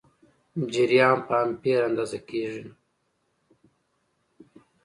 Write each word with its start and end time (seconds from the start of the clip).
جریان 0.73 1.17
په 1.27 1.35
امپیر 1.45 1.79
اندازه 1.89 2.19
کېږي. 2.27 2.63